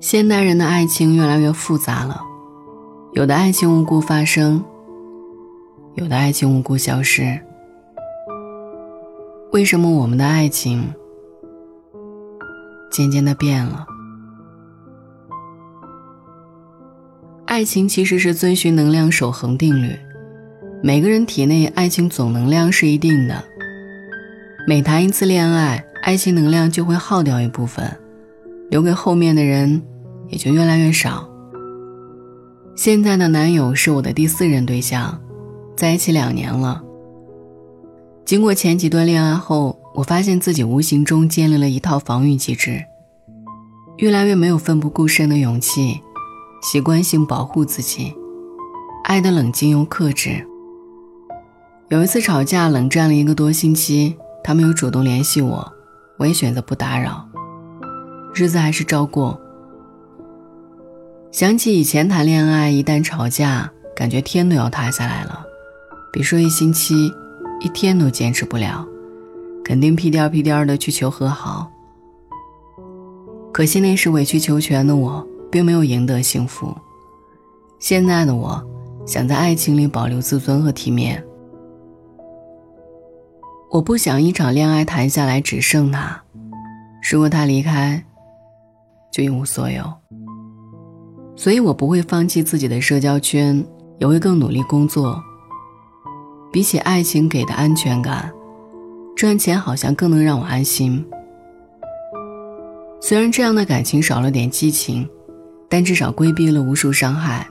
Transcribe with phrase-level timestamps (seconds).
[0.00, 2.20] 现代人的爱情越来越复杂了，
[3.12, 4.64] 有的爱情无故发生，
[5.96, 7.38] 有的爱情无故消失。
[9.52, 10.92] 为什么我们的爱情
[12.90, 13.86] 渐渐的变了？
[17.44, 19.98] 爱情其实是遵循能量守恒定律，
[20.82, 23.42] 每个人体内爱情总能量是一定的，
[24.66, 27.84] 每谈一次恋爱，爱情能量就会耗掉一部分，
[28.70, 29.82] 留给后面的人。
[30.30, 31.26] 也就越来越少。
[32.76, 35.18] 现在的男友是我的第四任对象，
[35.74, 36.82] 在一起两年了。
[38.26, 42.84] 经过前几段恋爱后，我发现自己无形中建立了一套防御机制，
[43.96, 45.98] 越来越没有奋不顾身的勇气，
[46.60, 48.14] 习惯性保护自己，
[49.04, 50.46] 爱的冷静又克制。
[51.88, 55.72] 有一次吵架，冷战了一个多星期，他没有主动联系我，
[56.18, 57.26] 我也选择不打扰，
[58.34, 59.40] 日子还是照过。
[61.30, 65.44] 想起以前谈恋爱，一旦吵架，感觉天都要塌下来了。
[66.12, 67.12] 别说一星期，
[67.60, 68.84] 一天都坚持不了，
[69.64, 71.70] 肯定屁颠屁颠的去求和好。
[73.52, 76.76] 可惜那时委曲求全的我，并没有赢得幸福。
[77.78, 78.60] 现在的我，
[79.06, 81.24] 想在爱情里保留自尊和体面。
[83.70, 86.22] 我不想一场恋爱谈下来只剩他，
[87.10, 88.02] 如果他离开，
[89.12, 89.84] 就一无所有。
[91.36, 93.62] 所以我不会放弃自己的社交圈，
[93.98, 95.22] 也会更努力工作。
[96.50, 98.32] 比起爱情给的安全感，
[99.14, 101.04] 赚钱好像更能让我安心。
[103.02, 105.06] 虽然这样的感情少了点激情，
[105.68, 107.46] 但至少规避了无数伤害。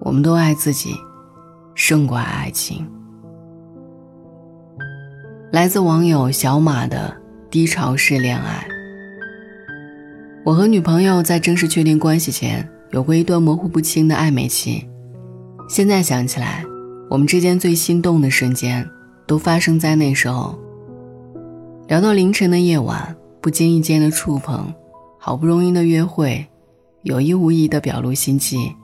[0.00, 0.94] 我们都爱自己，
[1.74, 2.86] 胜过爱爱情。
[5.52, 7.14] 来自网友小马的
[7.50, 8.66] 低潮式恋爱。
[10.46, 14.88] 我和女朋友在正式确定关系前，有过一段模糊不清的暧昧期。
[15.68, 16.64] 现在想起来，
[17.10, 18.88] 我们之间最心动的瞬间，
[19.26, 20.58] 都发生在那时候。
[21.86, 24.72] 聊到凌晨的夜晚，不经意间的触碰，
[25.18, 26.46] 好不容易的约会，
[27.02, 28.74] 有意无意的表露心迹。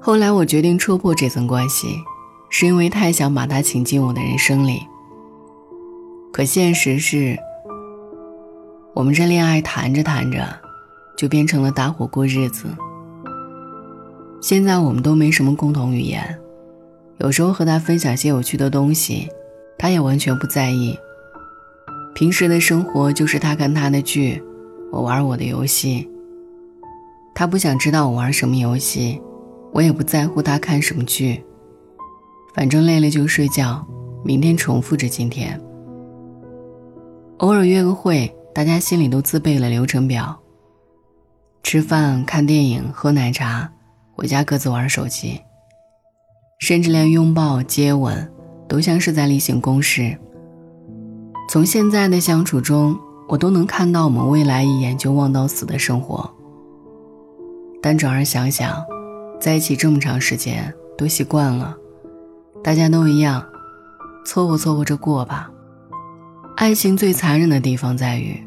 [0.00, 1.86] 后来我决定戳破这层关系，
[2.50, 4.80] 是因为太想把他请进我的人生里。
[6.36, 7.34] 可现实是，
[8.92, 10.46] 我们这恋爱谈着谈着。
[11.16, 12.66] 就变成了搭伙过日子。
[14.42, 16.38] 现在我们都没什么共同语言，
[17.20, 19.26] 有时候和他分享些有趣的东西，
[19.78, 20.94] 他也完全不在意。
[22.14, 24.42] 平时的生活就是他看他的剧，
[24.92, 26.06] 我玩我的游戏。
[27.34, 29.18] 他不想知道我玩什么游戏，
[29.72, 31.42] 我也不在乎他看什么剧。
[32.54, 33.88] 反正累了就睡觉，
[34.22, 35.58] 明天重复着今天。
[37.38, 40.38] 偶尔约个会，大家心里都自备了流程表。
[41.62, 43.70] 吃饭、看电影、喝奶茶，
[44.14, 45.40] 回家各自玩手机，
[46.58, 48.32] 甚至连拥抱、接吻
[48.66, 50.16] 都像是在例行公事。
[51.50, 52.98] 从现在的相处中，
[53.28, 56.30] 我都能看到我们未来一眼就望到死的生活。
[57.82, 58.82] 但转而想想，
[59.38, 61.76] 在一起这么长时间，都习惯了，
[62.64, 63.44] 大家都一样，
[64.24, 65.50] 凑合凑合着过吧。
[66.56, 68.42] 爱情最残忍的地方在于，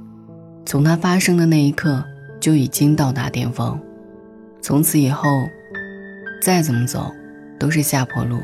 [0.65, 2.03] 从它发生的那一刻。
[2.39, 3.77] 就已经到达巅峰，
[4.61, 5.27] 从此以后，
[6.41, 7.11] 再怎么走，
[7.59, 8.39] 都是下坡路。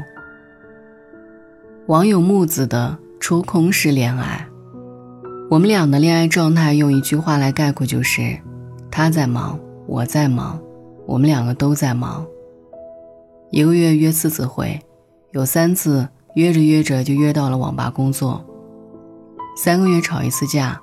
[1.87, 4.45] 网友木子的抽空式恋爱，
[5.49, 8.37] 我们俩的恋爱状态用一句话来概括就是：
[8.91, 10.59] 他在忙，我在忙，
[11.05, 12.27] 我们两个都在忙。
[13.49, 14.77] 一个月约四次会，
[15.31, 18.45] 有三次约着约着就约到了网吧工作。
[19.55, 20.79] 三个月吵一次架，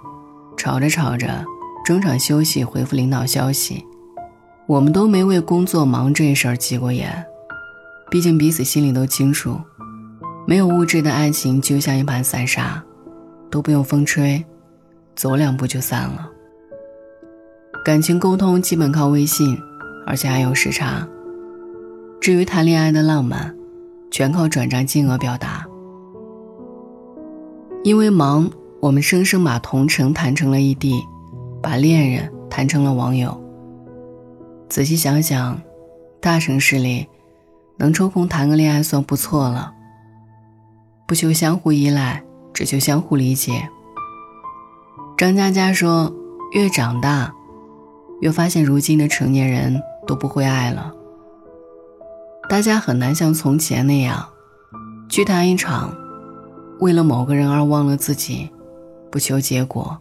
[0.56, 1.44] 吵着吵着。
[1.84, 3.84] 中场休息，回复领导消息。
[4.66, 7.26] 我们都没为工作忙这事儿急过眼，
[8.10, 9.60] 毕竟彼此心里都清楚，
[10.46, 12.82] 没有物质的爱情就像一盘散沙，
[13.50, 14.42] 都不用风吹，
[15.14, 16.30] 走两步就散了。
[17.84, 19.58] 感情沟通基本靠微信，
[20.06, 21.06] 而且还有时差。
[22.20, 23.54] 至于谈恋爱的浪漫，
[24.10, 25.66] 全靠转账金额表达。
[27.82, 28.48] 因为忙，
[28.82, 31.00] 我们生生把同城谈成了异地。
[31.62, 33.40] 把恋人谈成了网友。
[34.68, 35.62] 仔细想想，
[36.20, 37.06] 大城市里
[37.76, 39.72] 能抽空谈个恋爱算不错了。
[41.06, 42.20] 不求相互依赖，
[42.52, 43.68] 只求相互理解。
[45.16, 46.12] 张嘉佳说
[46.52, 47.32] ：“越长大，
[48.20, 50.92] 越发现如今的成年人都不会爱了。
[52.48, 54.28] 大家很难像从前那样，
[55.08, 55.96] 去谈一场
[56.80, 58.50] 为了某个人而忘了自己，
[59.12, 59.94] 不求结果，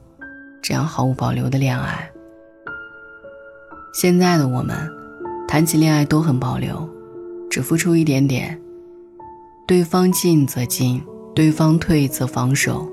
[0.62, 2.10] 这样毫无保留的恋爱。
[3.94, 4.90] 现在的我们，
[5.50, 6.90] 谈起恋爱都很保留，
[7.50, 8.58] 只付出一点点，
[9.68, 11.04] 对方进则进，
[11.36, 12.88] 对方退则防守，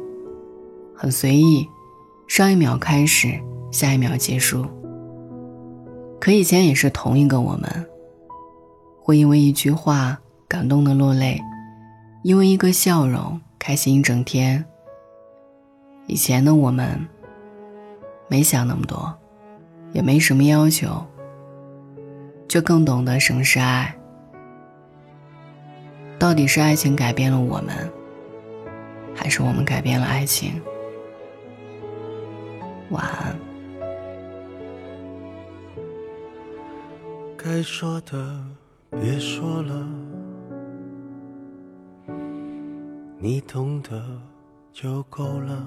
[0.93, 1.65] 很随意，
[2.27, 3.39] 上一秒开始，
[3.71, 4.67] 下一秒结束。
[6.19, 7.87] 可以前也是同一个我们，
[9.01, 10.19] 会因为一句话
[10.49, 11.41] 感动的落泪，
[12.25, 14.65] 因为一个笑容开心一整天。
[16.09, 17.07] 以前的我们，
[18.27, 19.17] 没想那么多。
[19.95, 21.03] 也没什么要求，
[22.47, 23.97] 就更懂得什么是爱。
[26.19, 27.91] 到底是爱情改变了我们，
[29.15, 30.61] 还是我们改变了爱情？
[32.91, 33.35] 晚安。
[37.35, 38.45] 该说的
[38.91, 39.89] 别说了，
[43.19, 44.21] 你懂得
[44.71, 45.67] 就够了。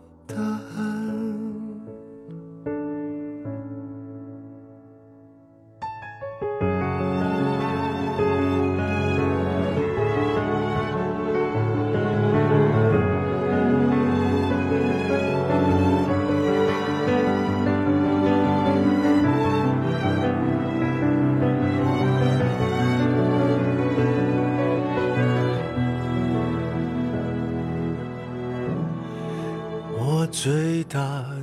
[30.93, 30.99] 大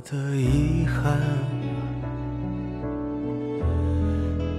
[0.07, 1.17] 的遗憾，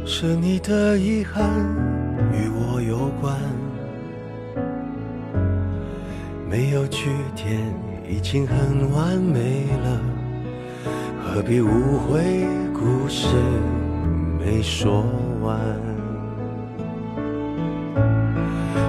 [0.05, 1.49] 是你的遗憾
[2.33, 3.37] 与我有关，
[6.51, 7.61] 没有句点，
[8.09, 10.01] 已经很完美了，
[11.23, 12.45] 何必误会
[12.75, 13.29] 故事
[14.41, 15.05] 没说
[15.41, 15.57] 完？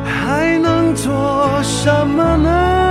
[0.03, 2.90] 还能做什么呢？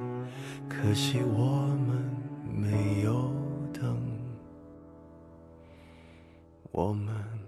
[0.71, 2.01] 可惜我们
[2.49, 3.29] 没有
[3.73, 3.97] 等，
[6.71, 7.40] 我们。